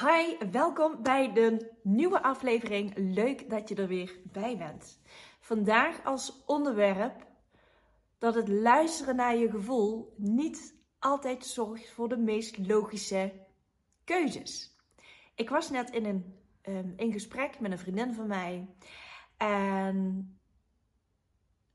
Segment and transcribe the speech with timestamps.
[0.00, 2.92] Hi, welkom bij de nieuwe aflevering.
[2.96, 5.00] Leuk dat je er weer bij bent.
[5.40, 7.26] Vandaag als onderwerp
[8.18, 13.32] dat het luisteren naar je gevoel niet altijd zorgt voor de meest logische
[14.04, 14.76] keuzes.
[15.34, 18.74] Ik was net in een um, in gesprek met een vriendin van mij
[19.36, 20.38] en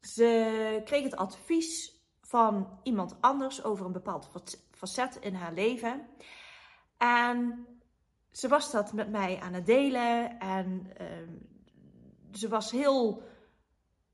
[0.01, 4.29] ze kreeg het advies van iemand anders over een bepaald
[4.71, 6.07] facet in haar leven.
[6.97, 7.65] En
[8.31, 11.07] ze was dat met mij aan het delen en uh,
[12.31, 13.23] ze was heel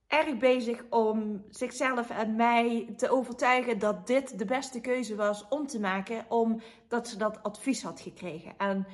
[0.08, 5.68] erg bezig om zichzelf en mij te overtuigen dat dit de beste keuze was om
[5.68, 8.58] te maken, omdat ze dat advies had gekregen.
[8.58, 8.88] En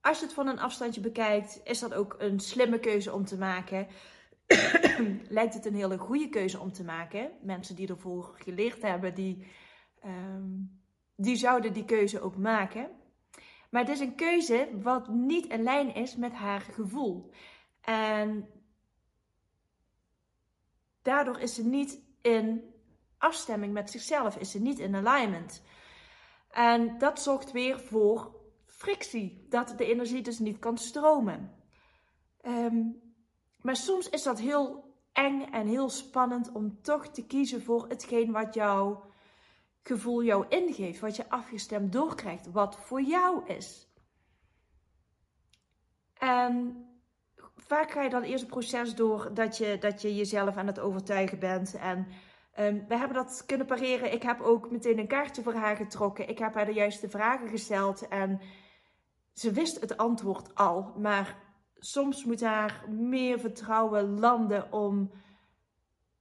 [0.00, 3.38] als je het van een afstandje bekijkt, is dat ook een slimme keuze om te
[3.38, 3.86] maken.
[5.28, 7.30] Lijkt het een hele goede keuze om te maken.
[7.42, 9.46] Mensen die ervoor geleerd hebben, die,
[10.04, 10.80] um,
[11.16, 12.90] die zouden die keuze ook maken.
[13.70, 17.30] Maar het is een keuze wat niet in lijn is met haar gevoel.
[17.80, 18.48] En
[21.02, 22.74] daardoor is ze niet in
[23.18, 25.62] afstemming met zichzelf, is ze niet in alignment.
[26.50, 31.54] En dat zorgt weer voor frictie, dat de energie dus niet kan stromen.
[32.40, 32.82] Ehm,
[33.60, 38.32] maar soms is dat heel eng en heel spannend om toch te kiezen voor hetgeen
[38.32, 39.09] wat jouw
[39.82, 43.88] gevoel jou ingeeft, wat je afgestemd doorkrijgt, wat voor jou is.
[46.14, 46.84] En
[47.56, 50.80] vaak ga je dan eerst een proces door dat je, dat je jezelf aan het
[50.80, 51.74] overtuigen bent.
[51.74, 51.98] En
[52.58, 54.12] um, we hebben dat kunnen pareren.
[54.12, 56.28] Ik heb ook meteen een kaartje voor haar getrokken.
[56.28, 58.40] Ik heb haar de juiste vragen gesteld en
[59.32, 60.94] ze wist het antwoord al.
[60.98, 61.36] Maar
[61.78, 65.10] soms moet haar meer vertrouwen landen om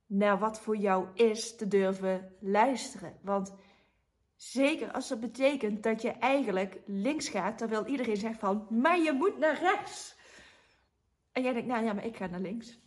[0.10, 3.20] naar wat voor jou is te durven luisteren.
[3.22, 3.54] Want
[4.36, 9.14] zeker als dat betekent dat je eigenlijk links gaat, terwijl iedereen zegt van, maar je
[9.14, 10.18] moet naar rechts.
[11.32, 12.80] En jij denkt, nou ja, maar ik ga naar links.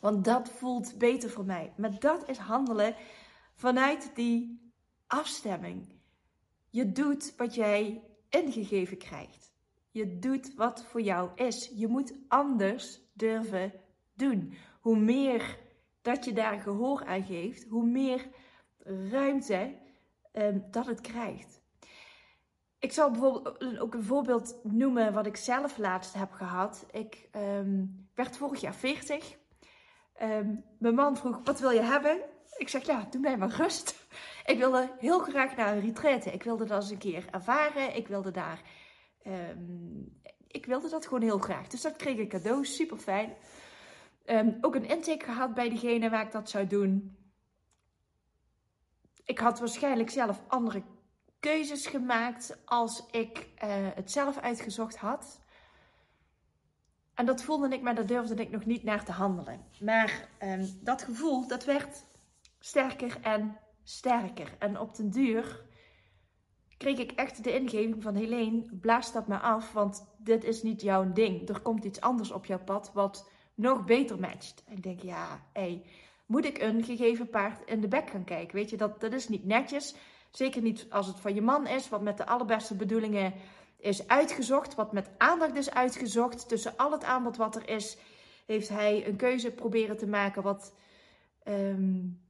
[0.00, 1.72] Want dat voelt beter voor mij.
[1.76, 2.94] Maar dat is handelen
[3.54, 4.70] vanuit die
[5.06, 5.98] afstemming.
[6.68, 9.52] Je doet wat jij ingegeven krijgt.
[9.90, 11.72] Je doet wat voor jou is.
[11.74, 13.72] Je moet anders durven
[14.14, 14.54] doen.
[14.80, 15.58] Hoe meer
[16.02, 18.28] dat je daar gehoor aan geeft, hoe meer
[19.10, 19.74] ruimte
[20.32, 21.60] um, dat het krijgt.
[22.78, 26.86] Ik zal bijvoorbeeld ook een voorbeeld noemen wat ik zelf laatst heb gehad.
[26.90, 29.32] Ik um, werd vorig jaar 40.
[29.32, 29.38] Um,
[30.14, 32.20] ehm, mijn man vroeg, wat wil je hebben?
[32.56, 33.94] Ik zeg, ja, doe mij maar rust.
[34.46, 36.30] Ik wilde heel graag naar een retraite.
[36.30, 37.96] Ik wilde dat eens een keer ervaren.
[37.96, 38.62] Ik wilde daar...
[40.46, 41.66] ik wilde dat gewoon heel graag.
[41.66, 42.64] Dus dat kreeg ik cadeau.
[42.64, 43.36] Super fijn.
[44.30, 47.16] Um, ook een intake gehad bij degene waar ik dat zou doen.
[49.24, 50.82] Ik had waarschijnlijk zelf andere
[51.40, 55.40] keuzes gemaakt als ik uh, het zelf uitgezocht had.
[57.14, 59.64] En dat voelde ik, maar daar durfde ik nog niet naar te handelen.
[59.80, 62.04] Maar um, dat gevoel, dat werd
[62.58, 64.56] sterker en sterker.
[64.58, 65.64] En op den duur
[66.76, 70.80] kreeg ik echt de ingeving van Helene, blaas dat maar af, want dit is niet
[70.80, 71.48] jouw ding.
[71.48, 73.30] Er komt iets anders op jouw pad wat
[73.60, 74.64] nog beter matcht.
[74.68, 75.40] Ik denk, ja,
[76.26, 78.54] moet ik een gegeven paard in de bek gaan kijken?
[78.54, 79.94] Weet je, dat, dat is niet netjes.
[80.30, 83.32] Zeker niet als het van je man is, wat met de allerbeste bedoelingen
[83.76, 86.48] is uitgezocht, wat met aandacht is uitgezocht.
[86.48, 87.96] Tussen al het aanbod wat er is,
[88.46, 90.74] heeft hij een keuze proberen te maken wat,
[91.48, 92.20] um,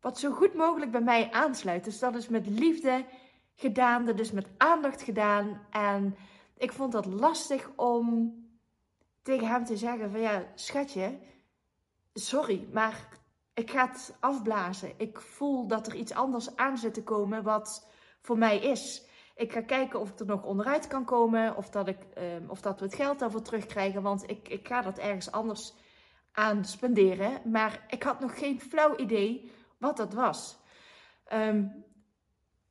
[0.00, 1.84] wat zo goed mogelijk bij mij aansluit.
[1.84, 3.04] Dus dat is met liefde
[3.54, 5.60] gedaan, dat is met aandacht gedaan.
[5.70, 6.16] En
[6.56, 8.34] ik vond dat lastig om
[9.22, 11.18] tegen hem te zeggen van ja, schatje,
[12.12, 13.08] sorry, maar
[13.54, 14.92] ik ga het afblazen.
[14.96, 17.90] Ik voel dat er iets anders aan zit te komen wat
[18.20, 19.06] voor mij is.
[19.34, 21.56] Ik ga kijken of ik er nog onderuit kan komen.
[21.56, 24.02] Of dat, ik, um, of dat we het geld daarvoor terugkrijgen.
[24.02, 25.74] Want ik, ik ga dat ergens anders
[26.32, 27.50] aan spenderen.
[27.50, 30.58] Maar ik had nog geen flauw idee wat dat was.
[31.32, 31.84] Um,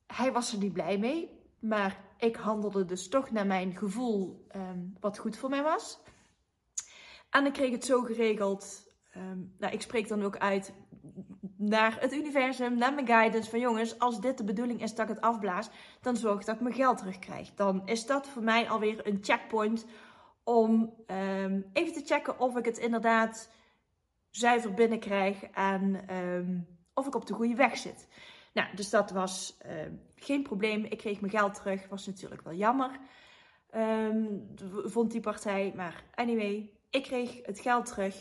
[0.06, 1.46] hij was er niet blij mee.
[1.60, 6.00] Maar ik handelde dus toch naar mijn gevoel um, wat goed voor mij was.
[7.30, 10.72] En ik kreeg het zo geregeld Um, nou, ik spreek dan ook uit
[11.56, 13.50] naar het universum, naar mijn guidance.
[13.50, 15.70] Van jongens, als dit de bedoeling is dat ik het afblaas,
[16.00, 17.54] dan zorg dat ik mijn geld terugkrijg.
[17.54, 19.86] Dan is dat voor mij alweer een checkpoint
[20.44, 23.50] om um, even te checken of ik het inderdaad
[24.30, 28.08] zuiver binnenkrijg en um, of ik op de goede weg zit.
[28.52, 29.58] Nou, dus dat was
[30.14, 30.84] geen probleem.
[30.84, 31.88] Ik kreeg mijn geld terug.
[31.88, 32.90] Was natuurlijk wel jammer.
[34.84, 35.72] vond die partij.
[35.76, 38.14] Maar anyway, ik kreeg het geld terug.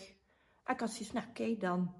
[0.66, 1.94] Ik had zoiets nou oké, dan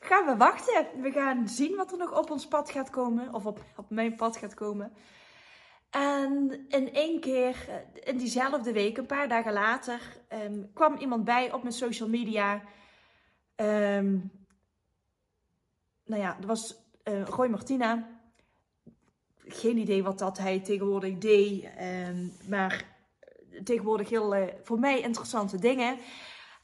[0.00, 0.86] gaan we wachten.
[1.00, 3.34] We gaan zien wat er nog op ons pad gaat komen.
[3.34, 4.92] Of op, op mijn pad gaat komen.
[5.90, 11.24] En in één keer, eh, in diezelfde week, een paar dagen later, ehm, kwam iemand
[11.24, 12.62] bij op mijn social media.
[13.56, 14.30] Um,
[16.04, 18.08] nou ja, dat was uh, Roy Martina.
[19.38, 21.64] Geen idee wat dat hij tegenwoordig deed.
[22.08, 22.95] Um, maar
[23.66, 25.98] tegenwoordig heel uh, voor mij interessante dingen.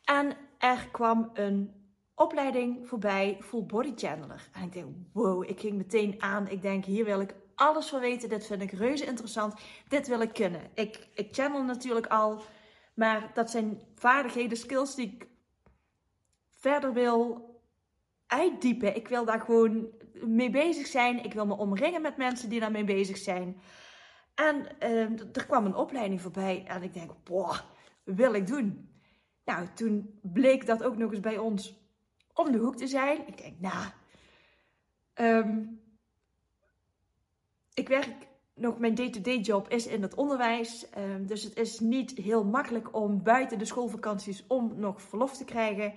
[0.05, 1.83] En er kwam een
[2.15, 4.49] opleiding voorbij, Full Body Channeler.
[4.53, 6.49] En ik denk, wow, ik ging meteen aan.
[6.49, 8.29] Ik denk, hier wil ik alles van weten.
[8.29, 9.55] Dit vind ik reuze interessant.
[9.89, 10.61] Dit wil ik kunnen.
[10.75, 12.43] Ik, ik channel natuurlijk al.
[12.95, 15.27] Maar dat zijn vaardigheden, skills die ik
[16.51, 17.51] verder wil
[18.27, 18.97] uitdiepen.
[18.97, 21.25] Ik wil daar gewoon mee bezig zijn.
[21.25, 23.61] Ik wil me omringen met mensen die daarmee bezig zijn.
[24.35, 26.65] En uh, er kwam een opleiding voorbij.
[26.67, 27.59] En ik denk, boah,
[28.05, 28.91] wil ik doen.
[29.45, 31.81] Nou, toen bleek dat ook nog eens bij ons
[32.35, 33.27] om de hoek te zijn.
[33.27, 33.87] Ik denk, nou,
[35.15, 35.81] um,
[37.75, 40.87] ik werk nog, mijn day-to-day job is in het onderwijs.
[40.99, 45.45] Um, dus het is niet heel makkelijk om buiten de schoolvakanties om nog verlof te
[45.45, 45.95] krijgen.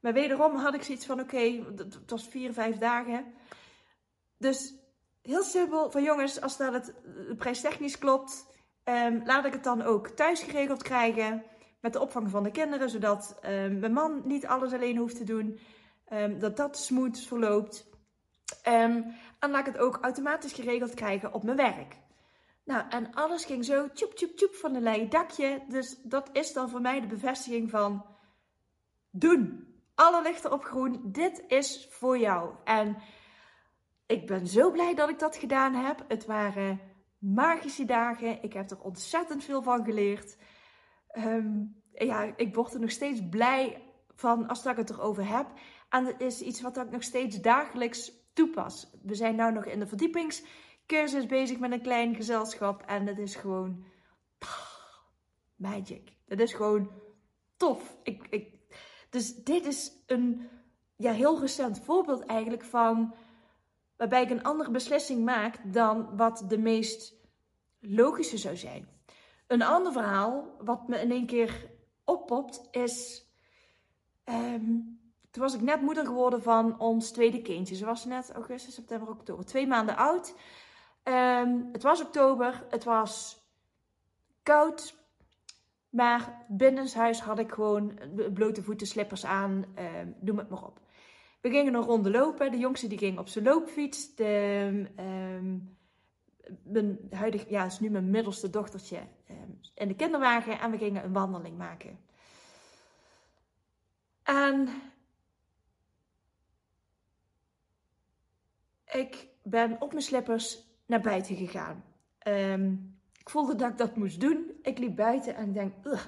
[0.00, 3.24] Maar wederom had ik zoiets van, oké, het was vier, vijf dagen.
[4.38, 4.74] Dus
[5.24, 6.92] heel simpel, van jongens, als dat het
[7.38, 8.46] prijstechnisch klopt,
[8.84, 11.44] um, laat ik het dan ook thuis geregeld krijgen.
[11.80, 15.24] Met de opvang van de kinderen, zodat um, mijn man niet alles alleen hoeft te
[15.24, 15.58] doen.
[16.12, 17.86] Um, dat dat smooth verloopt.
[18.62, 21.96] En laat ik het ook automatisch geregeld krijgen op mijn werk.
[22.64, 25.62] Nou, en alles ging zo tjoep tjoep tjoep van een leien dakje.
[25.68, 28.06] Dus dat is dan voor mij de bevestiging van
[29.10, 29.68] doen.
[29.94, 31.00] Alle lichten op groen.
[31.04, 32.50] Dit is voor jou.
[32.64, 32.96] En
[34.06, 36.04] ik ben zo blij dat ik dat gedaan heb.
[36.08, 36.80] Het waren
[37.18, 38.42] magische dagen.
[38.42, 40.36] Ik heb er ontzettend veel van geleerd.
[41.18, 43.82] Um, ja, ik word er nog steeds blij
[44.14, 45.46] van als ik het erover heb.
[45.88, 48.90] En het is iets wat ik nog steeds dagelijks toepas.
[49.02, 52.82] We zijn nu nog in de verdiepingscursus bezig met een klein gezelschap.
[52.82, 53.84] En het is gewoon
[55.56, 56.12] magic.
[56.26, 56.90] Het is gewoon
[57.56, 57.96] tof.
[58.02, 58.58] Ik, ik,
[59.10, 60.48] dus dit is een
[60.96, 63.14] ja, heel recent voorbeeld eigenlijk van
[63.96, 67.14] waarbij ik een andere beslissing maak dan wat de meest
[67.80, 68.88] logische zou zijn.
[69.46, 71.70] Een ander verhaal wat me in één keer
[72.04, 73.26] oppopt is
[74.24, 74.94] um,
[75.34, 77.74] toen was ik net moeder geworden van ons tweede kindje.
[77.74, 79.44] Ze was net augustus, september, oktober.
[79.44, 80.34] Twee maanden oud.
[81.04, 82.66] Um, het was oktober.
[82.70, 83.42] Het was
[84.42, 84.94] koud.
[85.90, 87.98] Maar binnenshuis had ik gewoon
[88.34, 89.64] blote voeten, slippers aan.
[89.78, 90.80] Um, noem het maar op.
[91.44, 92.50] We gingen een ronde lopen.
[92.50, 94.14] De jongste die ging op zijn loopfiets.
[94.14, 95.76] De, um,
[96.62, 99.00] mijn huidige, ja, is nu mijn middelste dochtertje
[99.74, 100.60] in de kinderwagen.
[100.60, 101.98] En we gingen een wandeling maken.
[104.22, 104.68] En
[108.92, 111.84] ik ben op mijn slippers naar buiten gegaan.
[113.18, 114.58] Ik voelde dat ik dat moest doen.
[114.62, 116.06] Ik liep buiten en denk, ugh,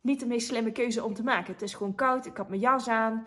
[0.00, 1.52] niet de meest slimme keuze om te maken.
[1.52, 3.26] Het is gewoon koud, ik had mijn jas aan.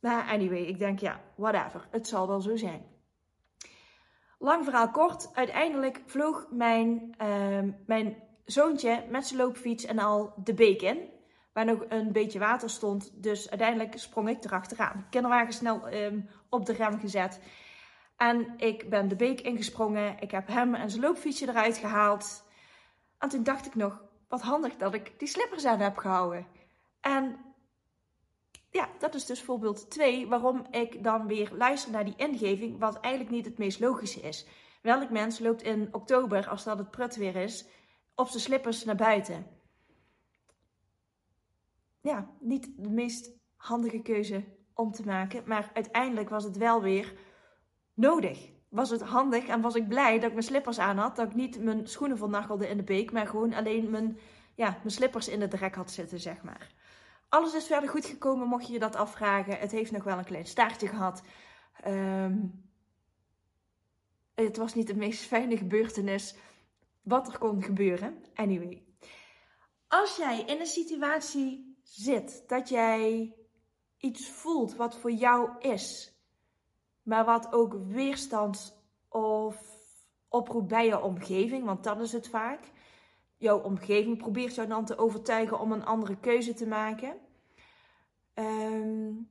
[0.00, 1.88] Maar anyway, ik denk, ja, whatever.
[1.90, 2.82] Het zal wel zo zijn.
[4.38, 10.54] Lang verhaal kort, uiteindelijk vloog mijn, um, mijn zoontje met zijn loopfiets en al de
[10.54, 11.08] beek in
[11.52, 13.22] waar nog een beetje water stond.
[13.22, 15.06] Dus uiteindelijk sprong ik erachteraan.
[15.10, 17.40] Kinderwagen snel um, op de rem gezet.
[18.16, 20.16] En ik ben de beek ingesprongen.
[20.20, 22.44] Ik heb hem en zijn loopfietsje eruit gehaald.
[23.18, 26.46] En toen dacht ik nog, wat handig dat ik die slippers aan heb gehouden.
[27.00, 27.49] En
[28.70, 33.00] ja, dat is dus voorbeeld 2 waarom ik dan weer luister naar die ingeving, wat
[33.00, 34.46] eigenlijk niet het meest logische is.
[34.82, 37.66] Welk mens loopt in oktober, als dat het prut weer is,
[38.14, 39.58] op zijn slippers naar buiten?
[42.00, 45.42] ja, niet de meest handige keuze om te maken.
[45.46, 47.12] Maar uiteindelijk was het wel weer
[47.94, 48.50] nodig.
[48.68, 51.16] Was het handig en was ik blij dat ik mijn slippers aan had.
[51.16, 54.18] Dat ik niet mijn schoenen vernachelde in de beek, maar gewoon alleen mijn,
[54.54, 56.74] ja, mijn slippers in de drek had zitten, zeg maar.
[57.30, 59.58] Alles is verder goed gekomen, mocht je je dat afvragen.
[59.58, 61.22] Het heeft nog wel een klein staartje gehad.
[61.86, 62.68] Um,
[64.34, 66.34] het was niet de meest fijne gebeurtenis
[67.02, 68.24] wat er kon gebeuren.
[68.34, 68.84] Anyway.
[69.88, 72.44] Als jij in een situatie zit.
[72.46, 73.34] Dat jij
[73.96, 76.14] iets voelt wat voor jou is,
[77.02, 79.78] maar wat ook weerstand of
[80.28, 82.70] oproept bij jouw omgeving, want dat is het vaak.
[83.40, 87.14] Jouw omgeving probeert jou dan te overtuigen om een andere keuze te maken.
[88.34, 89.28] Um,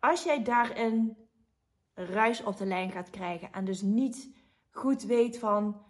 [0.00, 1.16] als jij daarin
[1.94, 4.30] ruis op de lijn gaat krijgen en dus niet
[4.70, 5.82] goed weet van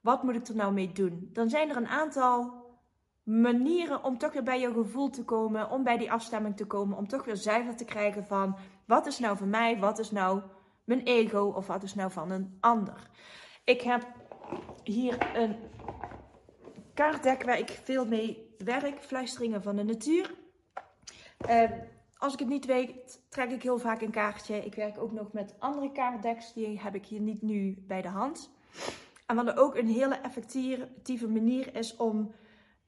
[0.00, 2.62] wat moet ik er nou mee doen, dan zijn er een aantal
[3.22, 6.98] manieren om toch weer bij je gevoel te komen, om bij die afstemming te komen,
[6.98, 8.56] om toch weer zuiver te krijgen van
[8.86, 10.42] wat is nou van mij, wat is nou
[10.84, 13.10] mijn ego of wat is nou van een ander.
[13.64, 14.06] Ik heb
[14.84, 15.56] hier een
[16.94, 19.02] kaartdek waar ik veel mee werk.
[19.02, 20.34] Fluisteringen van de natuur.
[21.48, 21.70] Uh,
[22.16, 24.64] als ik het niet weet, trek ik heel vaak een kaartje.
[24.64, 26.52] Ik werk ook nog met andere kaartdeks.
[26.52, 28.50] Die heb ik hier niet nu bij de hand.
[29.26, 32.34] En wat ook een hele effectieve manier is om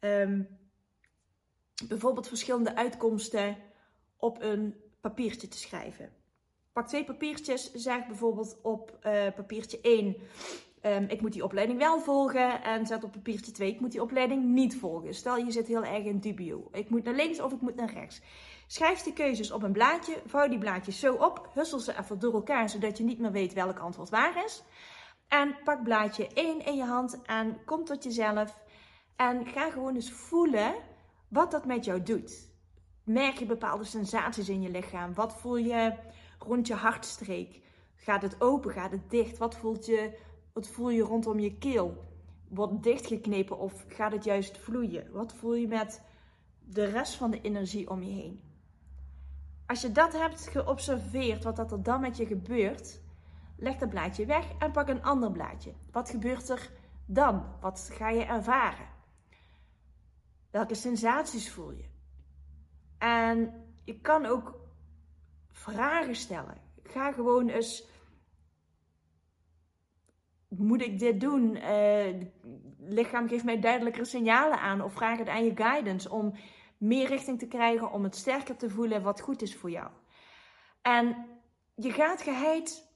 [0.01, 0.49] um,
[1.89, 3.57] bijvoorbeeld verschillende uitkomsten
[4.17, 6.13] op een papiertje te schrijven.
[6.73, 10.17] Pak twee papiertjes, zeg bijvoorbeeld op uh, papiertje 1,
[10.87, 12.63] ehm, ik moet die opleiding wel volgen.
[12.63, 15.15] En zet op papiertje 2, ik moet die opleiding niet volgen.
[15.15, 16.69] Stel je zit heel erg in dubio.
[16.73, 18.21] Ik moet naar links of ik moet naar rechts.
[18.67, 22.35] Schrijf de keuzes op een blaadje, vouw die blaadjes zo op, hussel ze even door
[22.35, 24.63] elkaar, zodat je niet meer weet welk antwoord waar is.
[25.29, 28.59] En pak blaadje 1 in je hand en kom tot jezelf
[29.17, 30.75] en ga gewoon eens voelen
[31.29, 32.49] wat dat met jou doet.
[33.05, 35.15] Merk je bepaalde sensaties in je lichaam?
[35.15, 35.95] Wat voel je
[36.39, 37.61] rond je hartstreek?
[37.97, 38.71] Gaat het open?
[38.71, 39.39] Gaat het dicht?
[39.39, 40.19] Wat, voelt je,
[40.57, 42.05] wat voel je rondom je keel?
[42.49, 45.13] Wordt dichtgeknepen of gaat het juist vloeien?
[45.13, 46.03] Wat voel je met
[46.65, 48.41] de rest van de energie om je heen?
[49.67, 53.01] Als je dat hebt geobserveerd, wat dat er dan met je gebeurt,
[53.57, 55.73] leg dat blaadje weg en pak een ander blaadje.
[55.91, 56.71] Wat gebeurt er
[57.07, 57.45] dan?
[57.61, 58.89] Wat ga je ervaren?
[60.51, 61.85] Welke sensaties voel je?
[62.99, 64.55] En je kan ook
[65.51, 66.59] vragen stellen.
[66.83, 67.95] Ga gewoon eens.
[70.49, 71.57] Moet ik dit doen?
[71.57, 72.27] Uh,
[72.79, 74.83] lichaam geeft mij duidelijkere signalen aan.
[74.83, 76.35] Of vraag het aan je guidance om
[76.79, 79.91] meer richting te krijgen, om het sterker te voelen wat goed is voor jou.
[80.83, 81.27] En
[81.75, 82.95] je gaat geheid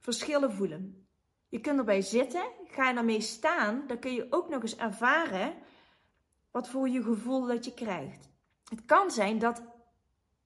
[0.00, 1.06] verschillen voelen.
[1.48, 5.54] Je kunt erbij zitten, ga je ermee staan, dan kun je ook nog eens ervaren
[6.50, 8.30] wat voor je gevoel dat je krijgt.
[8.68, 9.62] Het kan zijn dat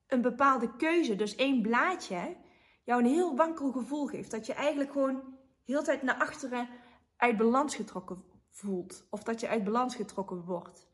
[0.07, 2.37] een bepaalde keuze, dus één blaadje,
[2.85, 4.31] jou een heel wankel gevoel geeft.
[4.31, 5.39] Dat je eigenlijk gewoon
[5.71, 6.69] heel tijd naar achteren
[7.17, 9.07] uit balans getrokken voelt.
[9.11, 10.89] Of dat je uit balans getrokken wordt.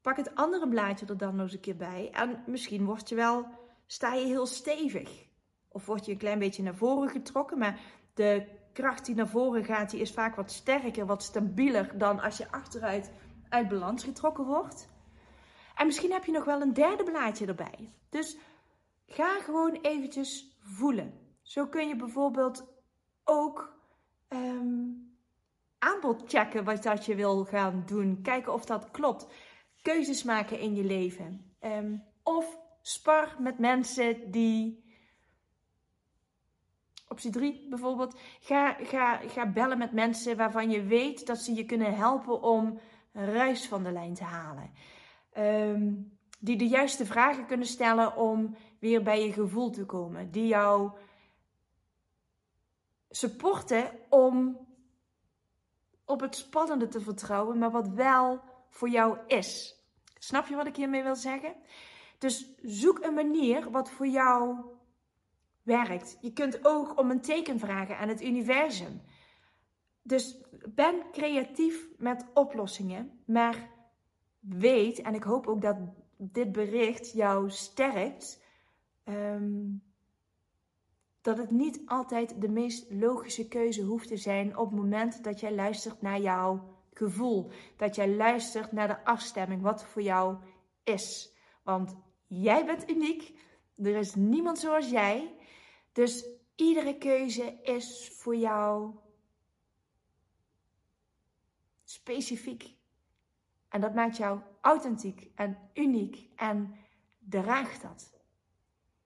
[0.00, 2.10] Pak het andere blaadje er dan nog eens een keer bij.
[2.12, 3.46] En misschien word je wel,
[3.86, 5.26] sta je heel stevig.
[5.68, 7.58] Of word je een klein beetje naar voren getrokken.
[7.58, 7.80] Maar
[8.14, 12.36] de kracht die naar voren gaat, die is vaak wat sterker, wat stabieler dan als
[12.36, 13.12] je achteruit
[13.48, 14.88] uit balans getrokken wordt.
[15.74, 17.92] En misschien heb je nog wel een derde blaadje erbij.
[18.08, 18.36] Dus
[19.06, 21.36] ga gewoon eventjes voelen.
[21.42, 22.77] Zo kun je bijvoorbeeld
[23.28, 23.76] ook
[24.28, 25.12] um,
[25.78, 28.22] aanbod checken wat dat je wil gaan doen.
[28.22, 29.26] Kijken of dat klopt.
[29.82, 31.54] Keuzes maken in je leven.
[31.60, 34.86] Ehm, of spar met mensen die.
[37.08, 38.18] Optie 3 bijvoorbeeld.
[38.40, 42.80] Ga, ga, ga bellen met mensen waarvan je weet dat ze je kunnen helpen om
[43.12, 44.70] ruis van de lijn te halen.
[45.32, 45.92] Ehm,
[46.40, 50.30] die de juiste vragen kunnen stellen om weer bij je gevoel te komen.
[50.30, 50.90] Die jou
[53.10, 54.66] supporten om
[56.04, 59.76] op het spannende te vertrouwen, maar wat wel voor jou is.
[60.18, 61.54] Snap je wat ik hiermee wil zeggen?
[62.18, 64.56] Dus zoek een manier wat voor jou
[65.62, 66.18] werkt.
[66.20, 69.02] Je kunt ook om een teken vragen aan het universum.
[70.02, 70.36] Dus
[70.74, 73.70] ben creatief met oplossingen, maar
[74.40, 75.76] weet, en ik hoop ook dat
[76.16, 78.42] dit bericht jou sterkt,
[79.04, 79.66] ehm,
[81.28, 85.40] dat het niet altijd de meest logische keuze hoeft te zijn op het moment dat
[85.40, 87.50] jij luistert naar jouw gevoel.
[87.76, 90.36] Dat jij luistert naar de afstemming, wat voor jou
[90.84, 91.32] is.
[91.62, 93.32] Want jij bent uniek,
[93.76, 95.34] er is niemand zoals jij.
[95.92, 98.94] Dus iedere keuze is voor jou
[101.84, 102.74] specifiek.
[103.68, 106.74] En dat maakt jou authentiek en uniek en
[107.18, 108.12] draagt dat.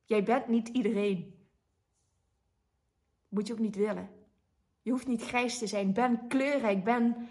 [0.04, 1.40] Jij bent niet iedereen.
[3.32, 4.10] Moet je ook niet willen.
[4.82, 5.92] Je hoeft niet grijs te zijn.
[5.92, 6.84] Ben kleurrijk.
[6.84, 7.28] Ben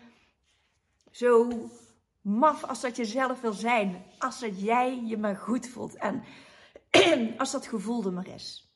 [1.12, 1.50] zo
[2.22, 4.04] maf als dat je zelf wil zijn.
[4.20, 5.96] Als dat jij je maar goed voelt.
[5.96, 6.24] En
[7.38, 8.72] als dat gevoel er maar is.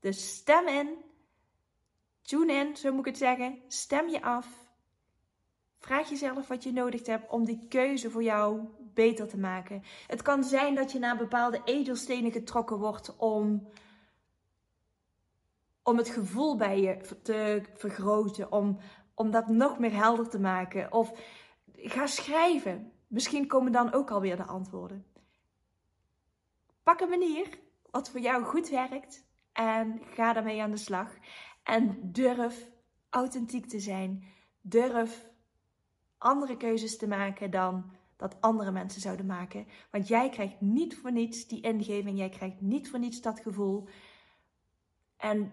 [0.00, 0.88] Dus stem in.
[2.22, 3.62] Tune in, zo moet ik het zeggen.
[3.68, 4.46] Stem je af.
[5.78, 9.82] Vraag jezelf wat je nodig hebt om die keuze voor jou beter te maken.
[10.06, 13.68] Het kan zijn dat je naar bepaalde edelstenen getrokken wordt om,
[15.84, 18.78] om het gevoel bij je te vergroten, om,
[19.14, 20.92] om dat nog meer helder te maken.
[20.92, 21.12] Of
[21.74, 22.92] ga schrijven.
[23.06, 25.06] Misschien komen dan ook alweer de antwoorden.
[26.82, 27.58] Pak een manier
[27.90, 31.10] wat voor jou goed werkt en ga daarmee aan de slag.
[31.62, 32.70] En durf
[33.10, 34.24] authentiek te zijn.
[34.60, 35.30] Durf
[36.18, 39.66] andere keuzes te maken dan dat andere mensen zouden maken.
[39.90, 43.88] Want jij krijgt niet voor niets die ingeving, jij krijgt niet voor niets dat gevoel.
[45.16, 45.52] En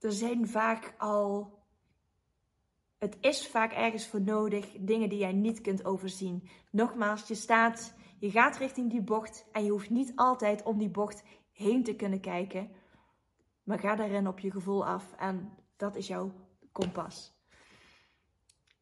[0.00, 1.58] er zijn vaak al.
[2.98, 6.48] Het is vaak ergens voor nodig, dingen die jij niet kunt overzien.
[6.70, 10.90] Nogmaals, je staat, je gaat richting die bocht en je hoeft niet altijd om die
[10.90, 12.70] bocht heen te kunnen kijken.
[13.62, 16.32] Maar ga daarin op je gevoel af en dat is jouw
[16.72, 17.38] kompas.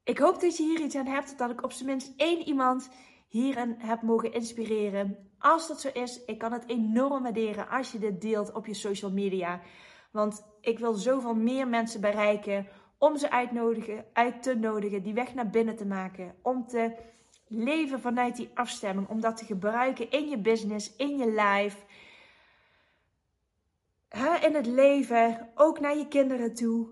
[0.04, 2.90] Ik hoop dat je hier iets aan hebt, dat ik op zijn minst één iemand
[3.28, 5.30] hierin heb mogen inspireren.
[5.38, 8.74] Als dat zo is, ik kan het enorm waarderen als je dit deelt op je
[8.74, 9.60] social media.
[10.10, 12.66] Want ik wil zoveel meer mensen bereiken
[12.98, 16.34] om ze uitnodigen, uit te nodigen, die weg naar binnen te maken.
[16.42, 16.94] Om te
[17.46, 19.08] leven vanuit die afstemming.
[19.08, 21.78] Om dat te gebruiken in je business, in je life.
[24.46, 26.88] In het leven, ook naar je kinderen toe.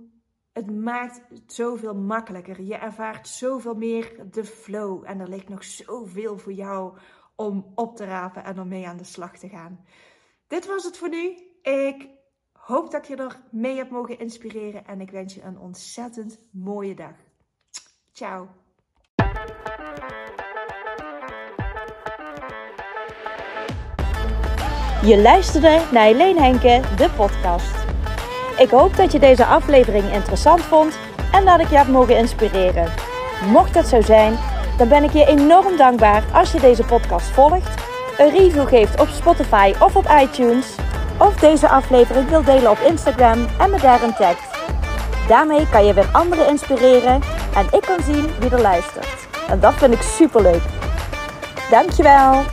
[0.52, 2.62] Het maakt het zoveel makkelijker.
[2.62, 5.04] Je ervaart zoveel meer de flow.
[5.06, 6.98] En er ligt nog zoveel voor jou
[7.34, 9.84] om op te rapen en om mee aan de slag te gaan.
[10.46, 11.36] Dit was het voor nu.
[11.62, 12.08] Ik
[12.66, 14.86] hoop dat je er mee heb mogen inspireren.
[14.86, 17.14] En ik wens je een ontzettend mooie dag.
[18.12, 18.48] Ciao.
[25.02, 27.74] Je luisterde naar Helene Henke, de podcast.
[28.58, 30.98] Ik hoop dat je deze aflevering interessant vond
[31.32, 32.92] en dat ik je heb mogen inspireren.
[33.50, 34.38] Mocht dat zo zijn,
[34.78, 37.84] dan ben ik je enorm dankbaar als je deze podcast volgt,
[38.18, 40.74] een review geeft op Spotify of op iTunes,
[41.18, 44.58] of deze aflevering wil delen op Instagram en me daarin tagt.
[45.28, 47.20] Daarmee kan je weer anderen inspireren
[47.54, 49.28] en ik kan zien wie er luistert.
[49.48, 50.62] En dat vind ik super leuk.
[51.70, 52.44] Dankjewel!